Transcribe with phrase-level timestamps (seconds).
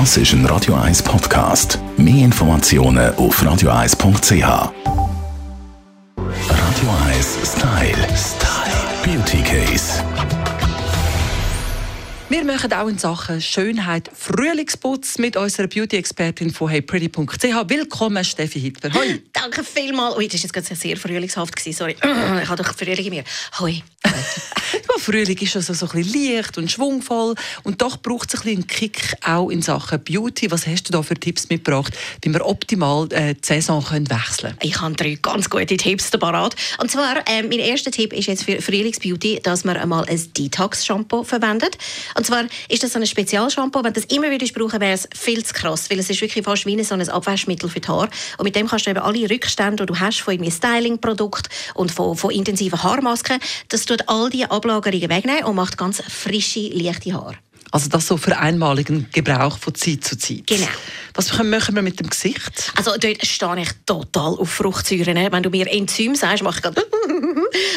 [0.00, 1.78] Das ist ein Radio 1 Podcast.
[1.96, 4.42] Mehr Informationen auf radio1.ch.
[4.42, 4.72] Radio
[7.06, 8.08] 1 Style.
[8.16, 8.74] Style.
[9.04, 10.02] Beauty Case.
[12.28, 17.44] Wir machen auch in Sachen Schönheit Frühlingsputz mit unserer Beauty-Expertin von heypretty.ch.
[17.68, 18.92] Willkommen, Steffi Hitler.
[18.94, 19.22] Hoi.
[19.32, 20.16] Danke vielmals.
[20.16, 21.54] Ui, das war jetzt gerade sehr frühlingshaft.
[21.54, 21.78] Gewesen.
[21.78, 21.94] Sorry.
[22.42, 23.24] Ich habe doch Frühling in mir.
[23.60, 23.80] Hoi.
[25.04, 27.34] Frühling ist also so ein bisschen leicht und schwungvoll.
[27.62, 30.50] Und doch braucht es ein bisschen einen Kick auch in Sachen Beauty.
[30.50, 31.92] Was hast du da für Tipps mitgebracht,
[32.22, 34.58] wie wir optimal äh, die Saison können wechseln können?
[34.62, 36.56] Ich habe drei ganz gute Tipps parat.
[36.78, 41.22] Und zwar, äh, mein erster Tipp ist jetzt für Frühlingsbeauty, dass man einmal ein Detox-Shampoo
[41.22, 41.76] verwendet.
[42.16, 43.84] Und zwar ist das so ein Spezialshampoo.
[43.84, 46.44] Wenn du das immer würdest brauchen, wäre es viel zu krass, weil es ist wirklich
[46.44, 48.08] fast wie so ein Abwaschmittel für die Haare.
[48.38, 52.16] Und mit dem kannst du eben alle Rückstände, die du hast von Styling-Produkten und von,
[52.16, 54.46] von intensiven Haarmasken, das tut all die
[54.94, 57.36] Ablagerungen wegnehmen und macht ganz frische, leichte Haare.
[57.70, 60.46] Also das so für einmaligen Gebrauch von Zeit zu Zeit.
[60.46, 60.68] Genau.
[61.14, 62.72] Was machen wir mit dem Gesicht?
[62.76, 65.32] Also dort stehe ich total auf Fruchtsäuren.
[65.32, 66.86] Wenn du mir Enzym sagst, mache ich gerade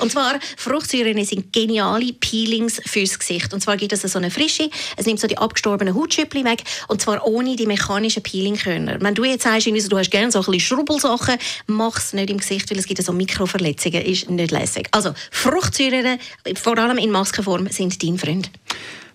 [0.00, 3.52] Und zwar, Fruchtsäuren sind geniale Peelings fürs Gesicht.
[3.52, 7.00] Und zwar gibt es so eine Frische, es nimmt so die abgestorbenen Hautschüppli weg und
[7.00, 9.00] zwar ohne die mechanischen Peelingkörner.
[9.00, 12.38] Wenn du jetzt sagst, du hast gerne so ein bisschen Schrubbelsachen, mach es nicht im
[12.38, 14.88] Gesicht, weil es gibt so Mikroverletzungen, ist nicht lässig.
[14.90, 16.18] Also Fruchtsäuren,
[16.54, 18.50] vor allem in Maskenform, sind dein Freund.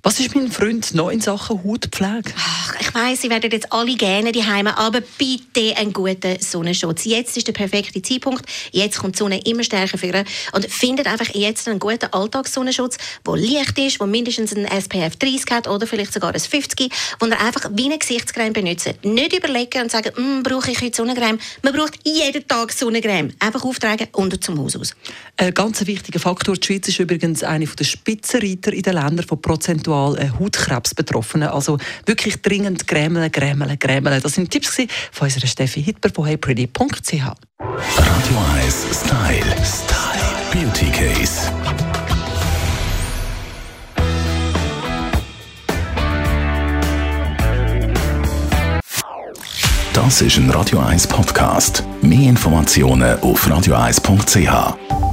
[0.07, 2.31] Was ist mein Freund noch in Sachen Hautpflege?
[2.37, 7.03] Ach, ich weiss, Sie werden jetzt alle gerne die Heime, aber bitte einen guten Sonnenschutz.
[7.03, 8.45] Jetzt ist der perfekte Zeitpunkt.
[8.71, 10.23] Jetzt kommt die Sonne immer stärker vor.
[10.53, 12.95] Und findet einfach jetzt einen guten Alltagssonnenschutz,
[13.27, 17.25] der leicht ist, der mindestens einen SPF 30 hat oder vielleicht sogar ein 50, wo
[17.25, 18.89] ihr einfach wie eine Gesichtscreme benutzt.
[19.03, 21.37] Nicht überlegen und sagen, hm, brauche ich heute Sonnencreme?
[21.63, 23.33] Man braucht jeden Tag Sonnencreme.
[23.39, 24.95] Einfach auftragen und zum Haus aus.
[25.35, 26.55] Ein ganz wichtiger Faktor.
[26.55, 31.49] Die Schweiz ist übrigens eine der Spitzenreiter in den Ländern von prozentual prozentual äh, Hautkrebsbetroffenen.
[31.49, 34.21] Also wirklich dringend grämeln, grämeln, grämeln.
[34.21, 34.77] Das sind Tipps
[35.11, 37.13] von unserer Steffi Hitler von heypretty.ch.
[37.13, 39.55] Radio 1 Style.
[39.63, 40.17] Style.
[40.51, 41.51] Beauty Case.
[49.93, 51.83] Das ist ein Radio 1 Podcast.
[52.01, 55.06] Mehr Informationen auf radio1.ch.